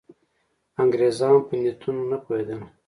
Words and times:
انګرېزان 0.81 1.35
په 1.47 1.53
نیتونو 1.61 2.01
نه 2.11 2.17
پوهېدل. 2.23 2.61